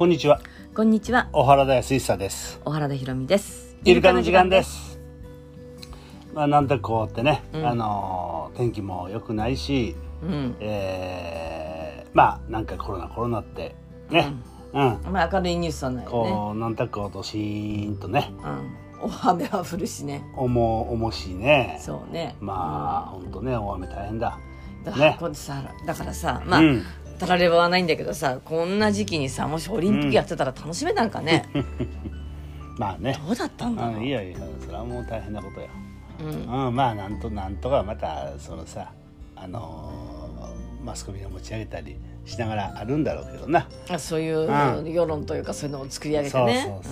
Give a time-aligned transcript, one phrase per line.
[0.00, 0.40] こんにちは。
[0.74, 2.58] こんにちは、小原田康久です。
[2.64, 3.76] 小原田博美です。
[3.84, 4.62] イルカの時間で。
[4.62, 4.98] す。
[6.32, 10.56] まあ、なんとこうってね、うんあのー天気も良くないし、うん。
[10.58, 13.74] えーまあ、なんかコロナコロナって
[14.08, 14.32] ね、
[14.72, 16.30] うん、まあ明るいニュースはないよね。
[16.30, 18.32] こう、なんとこうとシーンとね、
[19.02, 19.10] うん。
[19.10, 20.24] 大雨は降るしね。
[20.34, 21.78] 重々しいね。
[21.78, 22.36] そうね。
[22.40, 24.38] まあ、ほんとね、大雨大変だ。
[24.82, 26.82] だからねこれさ、だからさ、まあ、うん
[27.20, 31.48] たらればはないんだけどさ、こんな時期にさ、もしオリンピックやってたら楽しめたんかね。
[32.78, 33.20] まあね。
[33.26, 33.94] どうだったんだろう。
[33.96, 35.68] うんいやいや、それはもう大変なことよ。
[36.20, 36.66] うん。
[36.66, 38.92] うん、まあなんとなんとかまたそのさ
[39.36, 46.82] あのーマスコミが持ち上げたりしながらあるんだろうけどな、あそういううん世論というかそういうのを作り上げてね。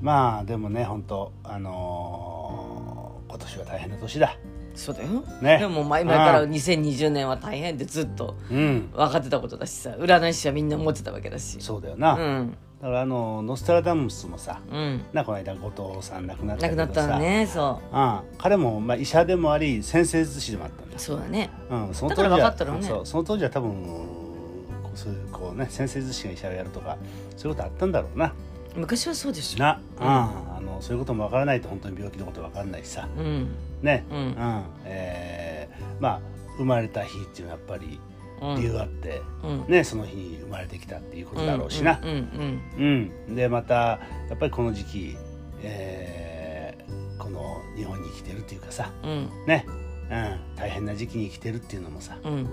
[0.00, 4.36] まあでもね本当あのー今年は大変な年だ
[4.74, 5.08] そうだよ。
[5.40, 5.58] ね。
[5.58, 6.50] でも前々からうん。
[6.50, 8.90] 2020年は大変ってずっとうん。
[8.92, 11.58] 分かってたことだしさ、占い師はみんな思ってたわけだし。
[11.60, 12.56] そうだよな、うん。
[12.80, 15.04] だからあのノスタラダムスもさうん。
[15.12, 17.96] なこの間後藤さん亡くなった亡くなけどさったのね、そう。
[17.96, 20.98] ん、彼も、まあ、医者でもあり先生術師でもあったんだう。
[20.98, 21.50] そうだね。
[21.70, 22.86] うん、その当時は分かったろうね。
[22.86, 23.06] そう。
[23.06, 23.70] その当時は多分
[24.82, 26.96] こうそういうこうね先生寿司が医者をやるとか
[27.36, 28.32] そういうことあったんだろうな。
[28.76, 29.58] 昔はそうでしょ。
[29.58, 30.06] な、うん。
[30.06, 30.49] あ
[30.80, 33.08] のそういうことも分からないと本当に病気のこと分からないしさ。
[33.16, 33.48] うん。
[33.82, 34.04] ね。
[34.10, 34.34] うん。
[34.84, 36.20] えーまあ
[36.56, 38.00] 生まれた日っていうのはやっぱり
[38.42, 38.56] うん。
[38.56, 39.64] 理由があって、うん。
[39.68, 42.00] ねその日に生まれてきたっていうことだろうしな。
[42.02, 43.10] うんうん。
[43.28, 44.00] うん、でまたや
[44.34, 45.16] っぱりこの時期、
[45.62, 48.90] えーこの日本に生きてるっていうかさ。
[49.04, 49.28] うん。
[49.46, 49.66] ね、
[50.10, 52.16] うん、大変な時期に生きてるっていうのもさ。
[52.24, 52.48] うん。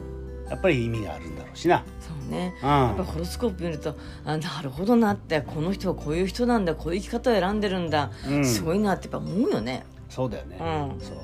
[0.47, 0.51] うん。
[0.51, 1.83] やっぱり意味があるんだろうしな。
[1.99, 2.53] そうね。
[2.61, 2.69] うん。
[2.69, 3.95] やっぱホロスコープ見ると
[4.25, 8.45] あなるほどなってこの人はこういう人なんだこういう生き方を選んでるんだ、うん。
[8.45, 9.85] すごいなってやっぱ思うよね。
[10.09, 11.01] そうだよね、うん。
[11.01, 11.17] そう。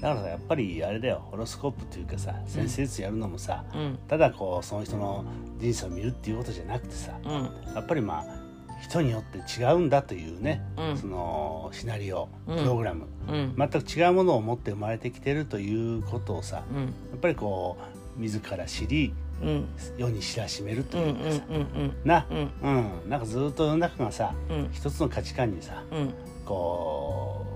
[0.00, 3.98] だからさやっぱりあれだよホロスコープっていうかさ先生術やるのもさ、うん。
[4.08, 5.24] ただこうその人の
[5.58, 7.32] 人生を見るっていうことじゃなくてさうん。
[7.74, 8.40] やっぱりまあ
[8.82, 10.96] 人によって違うんだというね、うん。
[10.96, 12.56] そのシナリオうん。
[12.56, 13.54] プログラム、うん。
[13.58, 16.84] 全く違うものを持って生まれてきてるということをさうん。
[16.84, 19.68] やっぱりこう自ら知りうん。
[19.96, 21.92] 世に知らしめるとうんうんいうかさ、うん。
[22.04, 22.50] な、うん。
[22.62, 24.68] うん、なんかずっと世の中がさうん。
[24.70, 26.14] 一つの価値観にさうん。
[26.44, 27.46] こ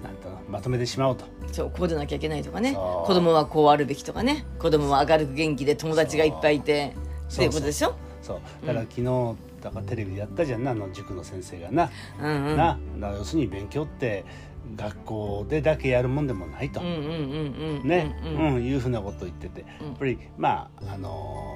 [0.00, 1.24] うなんとまとめてしまおうと。
[1.50, 2.74] そうこうでなきゃいけないとかね。
[2.74, 4.46] 子供はこうあるべきとかね。
[4.58, 6.94] 子供は明るく元気で友達がいっぱいいて。
[7.28, 7.46] そう。
[7.46, 7.94] っていうことでしょ？
[8.22, 8.66] そう。
[8.66, 11.90] だから昨日だからテレビでやったじゃんなあの塾の先生がな、
[12.20, 12.56] うんうん。
[12.56, 12.78] な。
[13.00, 14.24] 要するに勉強って
[14.76, 16.86] 学校でだけやるもんでもないと、ね、
[18.24, 19.86] ううんんいうふうなことを言ってて、うん。
[19.88, 21.46] やっぱりまああの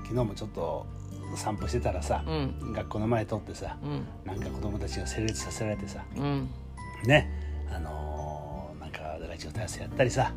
[0.00, 0.86] ー昨日もちょっと
[1.36, 2.72] 散歩してたらさ、うん。
[2.72, 4.06] 学校の前通ってさうん。
[4.24, 6.48] なんか子供たちが整列させられてさうん。
[7.06, 7.28] ね。
[7.74, 8.98] あのーなんか
[9.28, 10.32] ラジオ体操やったりさ、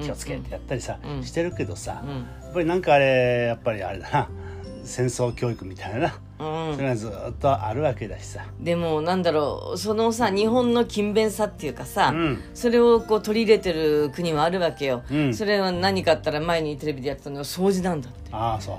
[0.00, 1.22] 気をつけてやったりさ、うん。
[1.24, 2.10] してるけどさ、うん。
[2.44, 4.28] やっぱりなんかあれやっぱりあれだな。
[4.84, 6.76] 戦争教育みたいなな、うん。
[6.76, 12.42] それがずっとあるわけだしさ、でもなんだろうそのさ日本の勤勉さっていうかさ、うん。
[12.54, 15.34] それをこう取り入れてる国はあるわけよ、うん。
[15.34, 18.30] それは何かあったら前にテレビでやってたのは掃除なんだって。
[18.32, 18.76] ああそう。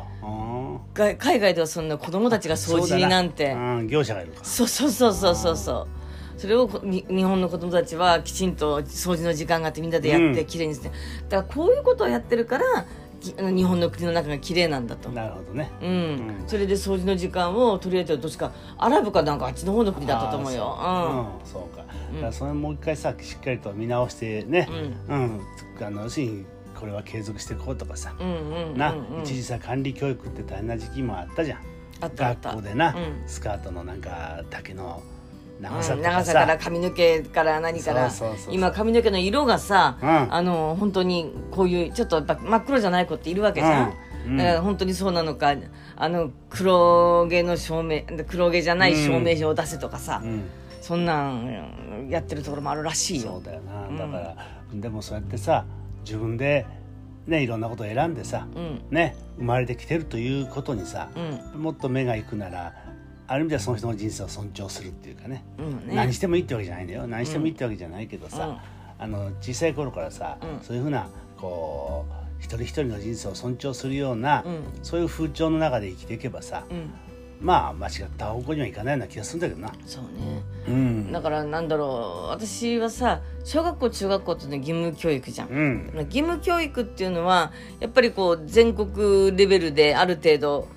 [0.94, 3.56] 海外ではそんな子供たちが掃除になんて。
[3.88, 4.40] 業者がいるか。
[4.40, 5.88] らそうそうそうそうそうそう。
[6.36, 10.46] それを日本の子供たちはきちんと掃除の時間があってみんなでやってうん。
[10.46, 10.90] きれいにして、
[11.30, 12.86] だからこういうことをやってるから
[13.24, 15.10] 日本の国の中がきれいなんだと。
[15.10, 15.72] なるほどね。
[15.82, 15.90] うん。
[15.90, 16.44] うん。
[16.48, 20.76] それで掃除の時間を取り入れてるどっちかアラブかなんかあっちの方の国だったと思うよ。
[20.78, 21.70] あーそううん。
[21.70, 24.68] そうか、だからそれもう一回さしっかりと見直してね
[25.08, 25.42] うん、
[25.82, 26.46] あの要するに
[26.80, 31.62] これは継続していこうとかさ、うんうんうんな、一時さ管理教育って大変な時期もあったじゃん。
[32.02, 33.24] 学校でな、うん。
[33.28, 35.02] スカートのなんか丈の
[35.64, 38.12] 長うんさとかさ、長さから髪の毛から何から。
[38.52, 40.34] 今髪の毛の色がさ、うん。
[40.34, 43.94] あの本当にこういうちょっと真っ黒じゃない子っているわけじゃん、
[44.26, 44.32] うん。
[44.32, 44.38] うん。
[44.38, 45.56] だから本当にそうなのか
[45.96, 50.44] あの黒毛の証明黒毛じゃない証明書を出せとかさ、うん。
[50.82, 53.34] そんなんやってるところもあるらしいよ。
[53.34, 54.36] そうだよな、だから
[54.74, 55.66] でもそうやってさ
[56.04, 56.66] 自分で
[57.26, 58.82] ねいろんなことを選んでさ、うん。
[58.92, 61.10] ね生まれてきてるということにさ、
[61.54, 61.62] うん。
[61.62, 62.74] もっと目がいくなら
[63.28, 65.96] ある意味ではその人の人生を尊重するっていうかね、うんね。
[65.96, 67.08] 何してもいいってわけじゃないんだよ。
[67.08, 68.58] 何してもいいってわけじゃないけどさ、うん。
[69.00, 70.66] あの小さい頃からさ、うん。
[70.66, 74.64] そういうふうなこう一人一人の人生を尊重するような、うん。
[74.84, 76.90] そういう風潮の中で生きていけばさ、うん。
[77.42, 79.74] まあ間違った方向にはいかないような気がするんだけどな。
[79.86, 80.42] そうね。
[80.68, 81.12] うん。
[81.12, 85.50] だからなんだろう私はさ小学校中学校ってね義務教育じゃん。
[85.50, 85.92] うん。
[86.06, 90.68] 義務教育っていうのはやっぱりこう全国レベルである程度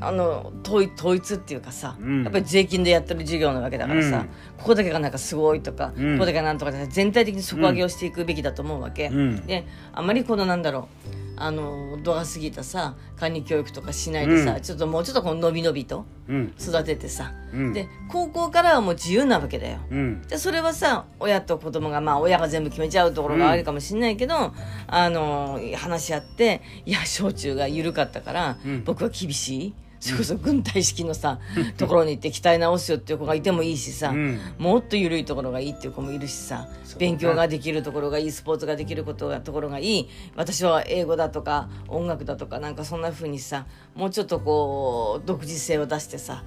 [0.00, 0.84] あの統
[1.14, 2.22] 一っていうかさ、うん。
[2.22, 4.24] やっぱり税金でやってる授業なわけだからさ、うん。
[4.58, 6.14] ここだけがなんかすごいとか、うん。
[6.14, 9.46] ここだけがなんとかで全体的に底上げをしていくべきだと思うわけ、うん。
[9.46, 10.88] であまりこのなんだろ
[11.29, 14.60] うあの度が過ぎたさ管理教育とかしないでさ、うん。
[14.60, 16.54] ちょっともうちょっとこう伸び伸びとうん。
[16.60, 17.72] 育ててさ、うん。
[17.72, 19.78] で高校からはもう自由なわけだよ。
[19.90, 20.22] うん。
[20.22, 24.52] でそれはさ親と子供がまあ親が全部決めちゃうところがあるかもしれないけど、
[24.86, 28.84] あの話し合っていや小中が緩かったから、うん。
[28.84, 31.38] 僕は厳しいそれこそ軍隊式のさ、
[31.76, 34.40] ところに行って鍛え直すよっていう子がいてもいいしさ、うん。
[34.58, 36.68] もっと緩いところがいいっていう子もいるしさ
[36.98, 40.08] 勉強ができるところがいいスポーツができることがところがいい。
[40.36, 46.44] 私は英語だとか音楽だとかなんかそんな風にさもうちょっとこう独自性を出してさ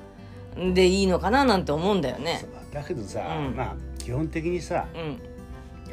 [0.58, 2.44] でいいのかななんて思うんだよね。
[2.74, 3.56] だだけどさ、うん。
[3.56, 5.20] まあ基本的にさ、うん。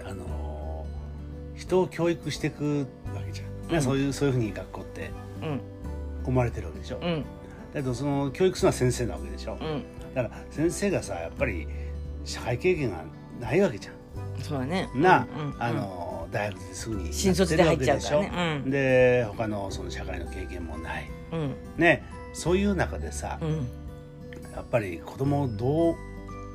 [0.08, 3.82] あのー人を教育していくわけじゃん、ねうん。
[3.82, 5.10] そういうそういうふうに学校って
[5.42, 5.60] うん。
[6.24, 7.24] 思われてるわけでしょ、だうん
[7.74, 9.84] けどその教育するのは先生なわけでしょ、うん。
[10.14, 11.66] だから先生がさやっぱり
[12.24, 13.04] 社会経験が
[13.40, 13.94] ないわけじゃん。
[14.42, 14.88] そうだね。
[14.94, 18.22] な、うんうんあの大学ですぐに新卒で入っちゃうからね。
[18.24, 21.10] やってるわけでしょで他のその社会の経験もない。
[21.32, 21.54] うん。
[21.76, 23.68] ねそういう中でさ、うん。
[24.52, 25.96] やっぱり子供をどう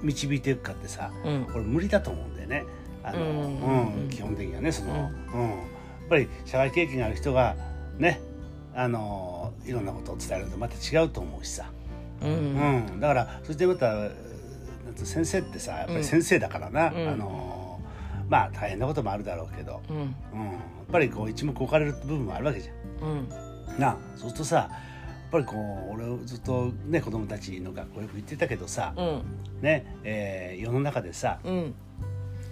[0.01, 1.45] 導いていくかってさうん。
[1.45, 2.63] これ無理だと思うんだよね。
[3.03, 5.41] あの、ううんん基本的にはねその、うん。
[5.49, 5.57] やっ
[6.09, 7.55] ぱり社会経験がある人が
[7.97, 8.21] ね
[8.73, 11.71] あのいろんなことを伝えるのとまた違うと思うしさ、
[12.21, 12.79] ううん。
[12.97, 14.09] ん、だからそしてまた
[14.95, 17.07] 先生ってさやっぱり先生だからな、うん。
[17.09, 17.79] あの
[18.29, 19.95] まあ大変なこともあるだろうけど、うん。
[19.97, 20.11] うん、や
[20.51, 20.55] っ
[20.91, 23.09] ぱりこう一目置かれる部分もあるわけじゃん。
[23.09, 23.29] うん。
[23.79, 24.69] なそうするとさや
[25.27, 25.55] っぱりこ
[25.91, 29.23] う俺ずっとね子供たちの学校よく行ってたけどさ、うん。
[29.61, 31.73] ねえー世の中でさうん。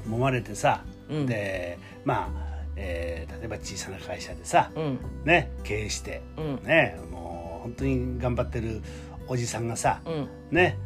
[0.09, 1.25] 揉まれてさ、うん。
[1.25, 2.52] でまあ、えー
[3.43, 4.99] 例えば小さな会社でさ、うん。
[5.25, 6.63] ね、経営して、うん。
[6.63, 8.81] ね、もう本当に頑張ってる
[9.27, 10.29] おじさんがさ、うん。
[10.49, 10.77] ね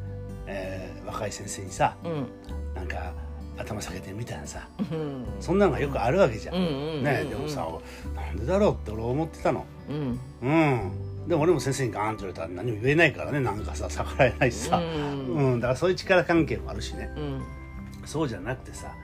[0.48, 2.27] えー若い先生にさうん。
[2.74, 3.13] なんか
[3.57, 5.25] 頭下げてるみたいなさうん。
[5.39, 7.04] そんなのがよくあるわけじゃん。
[7.04, 7.68] ね、でもさ
[8.15, 9.63] なんでだろうって俺思ってたの。
[9.88, 10.19] うん。
[10.42, 15.59] うん、でも俺も先生にガーンと言われたら何も言えないからねなんかさ逆らえないしさ、ううん。
[15.59, 17.12] だからそういう力関係もあるしね。
[17.15, 17.44] うん。
[18.06, 18.95] そうじゃなくてさ、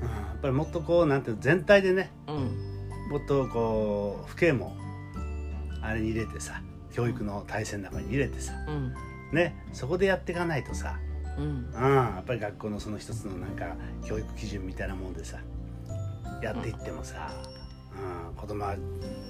[0.00, 2.63] うん、やっぱりもっとこうなんていうの全体でねうん
[3.10, 4.76] もっとこう父兄も
[5.82, 6.62] あれに入れてさ
[6.92, 8.94] 教育の体制の中に入れてさうん
[9.32, 10.98] ねそこでやっていかないとさ、
[11.36, 15.38] うんうん、やっぱり学校のその一つのなんか教育基準みたいなもんでさ
[16.42, 17.30] やっていってもさ、
[18.30, 18.76] うん、子供は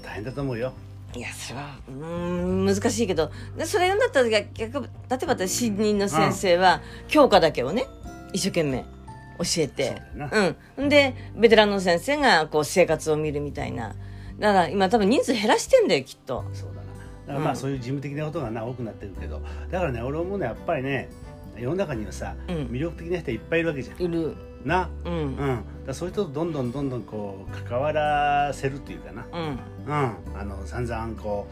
[0.03, 0.73] 大変だと思うよ。
[1.17, 4.89] いやそれはうーん難しいけどでそれ言うんだったら逆逆例
[5.23, 7.87] えば私新任の先生は教科だけをね
[8.33, 8.85] 一生懸命
[9.39, 10.03] 教えて。
[10.31, 10.89] そううん。
[10.89, 13.95] でベテランの先生がこう生活を見るみたいな。
[14.39, 16.45] だから今多分人数減らしてんだよきっと。
[16.53, 16.83] そうだな。
[16.83, 16.87] だ
[17.27, 17.57] からまあうん。
[17.57, 19.41] そういう事務的なことがな多くなってるけど。
[19.71, 21.09] だからね俺思うのはやっぱりね
[21.57, 22.57] 世の中にはさ、うん。
[22.67, 24.03] 魅力的な人いっぱいいるわけじゃん。
[24.03, 24.35] いる。
[24.65, 25.27] な、ううん。
[25.35, 29.59] ん、だそういう人とどんどんどんどんこう関わらせるっていうかな、うん。
[29.87, 31.47] うん、あの散々こ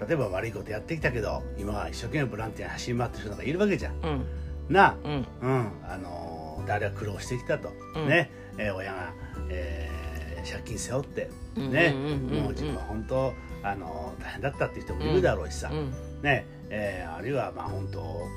[0.00, 3.92] う例えば悪いことやってきたけど今は一生懸命ボランティアに走り回ってる人がいるわけじゃん。
[4.02, 4.24] うん。
[4.70, 5.26] な、うん。
[5.42, 6.33] うん、あの
[6.66, 8.08] 誰は苦労してきたと、うん。
[8.08, 9.12] ね、えー親が、
[9.50, 10.04] えー
[10.44, 12.12] 借金背負ってうんね、うんうんうん。
[12.12, 15.92] うんもう自分は本当あの大変だったっていう人もいるだろうしさ、うん。
[16.22, 16.44] ね。
[16.68, 18.28] えーあるいはまあ本当こ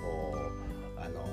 [0.98, 1.26] うあの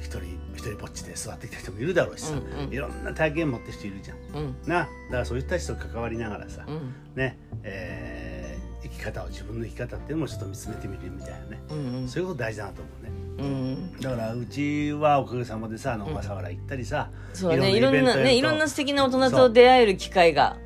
[0.00, 0.24] 一人
[0.54, 2.72] 一人ぼっちで座ってきた人もいるだろうしさ、うんうん。
[2.72, 4.18] いろんな体験持ってる人いるじゃん。
[4.34, 4.56] うん。
[4.66, 4.80] な。
[4.80, 6.94] だからそういう人たちと関わりながらさ、うん。
[7.14, 7.38] ね。
[7.62, 8.46] えー
[8.82, 11.74] 生き方を自分の生き方っていうのもちょっと見つめてみるみたいなね、う
[12.04, 12.90] んそういうこと大事だなと思
[13.38, 14.00] うん。
[14.00, 20.56] だからうちはおかげさまでさあの小笠原行ったりさ、そうねいろんなねいろんな素敵な大人と出会える機会が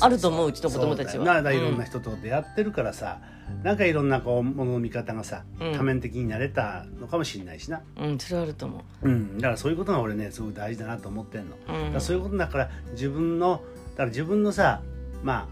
[0.00, 1.42] あると思ううちの子供たちは。
[1.42, 3.20] だいろんうなん人と出会ってるからさ、
[3.62, 5.72] なんかいろんなこうものの見方がさ、うん。
[5.76, 9.08] 多面的になれたのかもしれないしな、うんそれはあると思う。
[9.08, 14.82] ん、だからそういうことが俺ねすごく大事だなと思ってんの、ううんそういうことだから自分のだから自分のさ
[15.22, 15.48] まあ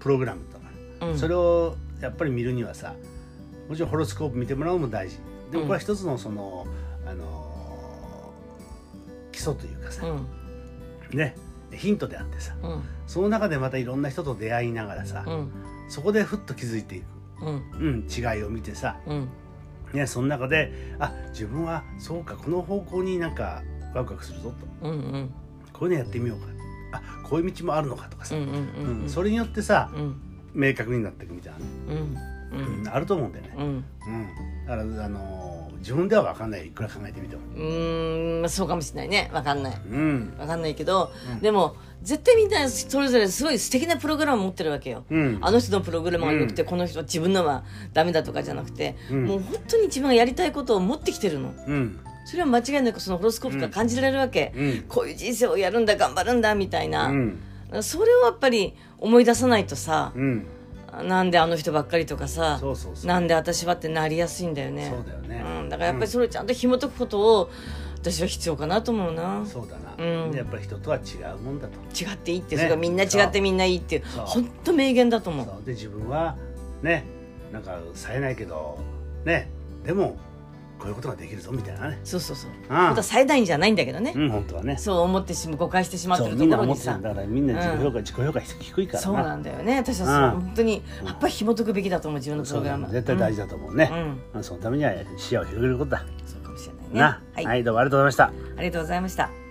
[0.00, 0.64] プログラムとか、
[1.06, 1.18] うん。
[1.18, 2.94] それをやっぱり見るにはさ
[3.68, 5.18] もちろんホロスコープ見てもらうのも大事
[5.50, 6.66] でもこれは一つのその、
[7.06, 8.32] あの
[9.32, 11.18] 基礎というかさ、うん。
[11.18, 11.36] ね
[11.72, 12.82] ヒントであってさうん。
[13.06, 15.52] その中でまたいろんな人と出会いながらさ、うん。
[15.88, 17.04] そこでふっと気づいていく、
[17.42, 17.62] うん。
[17.78, 19.28] うん、違いを見てさ、うん。
[19.92, 23.62] ね、その中であ自分はそうかこの方向になんか
[23.94, 24.88] ワクワクするぞと。
[24.88, 25.34] うんうん。
[25.72, 26.46] こういうのやってみようか。
[26.92, 29.02] あこういう道もあるのかとかさ、うんうんうん。
[29.02, 30.16] うんそれによってさうん。
[30.54, 32.16] 明確になっていくみたいなうん
[32.90, 33.64] あると思うんだよね、うん。
[33.64, 33.84] うん、
[34.66, 36.68] だから、あのー自分では分かんない。
[36.68, 37.42] いくら考えてみても。
[37.54, 38.40] うーん。
[38.40, 39.30] まあそうかもしれないね。
[39.34, 39.80] わかんない。
[39.86, 40.34] うん。
[40.38, 41.40] わかんないけど、うん。
[41.40, 45.38] でも絶対みんなそれぞれすごい素敵なプログラム持ってるわけよ、うん。
[45.42, 46.68] あの人のプログラムが良くて、うん。
[46.70, 49.24] この人は自分のはダメだとかじゃなくて、うん。
[49.26, 51.52] もう本当に自分がやりたいことを持ってきてるの。
[51.66, 52.00] うん。
[52.24, 54.84] それは間違いなくそのホロスコープが感じられるわけ、うん。
[54.88, 57.38] こういう人生をやるんだ頑張るんだみたいな、うん。
[57.82, 60.46] それをやっぱり思い出さないとさ、うん
[61.02, 62.60] なんであの人ばっかりとかさ
[63.04, 64.92] なんで私はってなりやすいんだよね。
[64.94, 65.44] そうだよね。
[65.62, 67.50] うん、だからやっぱりそれをちゃんと紐解くことを
[67.96, 69.44] 私は必要かなと思うな。
[69.46, 70.30] そうだな、うん。
[70.30, 71.00] でやっぱり人とは違
[71.34, 71.78] うもんだと。
[71.94, 72.62] 違っていいって、ね。
[72.62, 74.02] それからみんな違ってみんないいっていう。
[74.04, 75.64] 本当名言だと思う。
[75.64, 76.36] で自分は
[76.82, 77.04] ね
[77.52, 78.78] なんか冴えないけど
[79.24, 79.48] ね。
[79.84, 80.16] でも
[80.78, 81.98] こういうことができるぞみたいなね。
[82.04, 82.50] そうそうそう。
[82.68, 84.76] ああ本当は最大んじゃないんだけどね、うん本当はね。
[84.76, 87.26] そう思ってしま誤解してしまってるところにさだから。
[87.26, 98.24] みんな自己評価、自己評価低いからなそうなんだよね私はそううん本当にやっぱり紐解くべきだと思う自分のプログラム絶対大事だと思うね、うんまあそのためには視野を広げることだ、そうかもしれないねなはい、はいどうもありがとうございました
[98.58, 99.43] ありがとうございました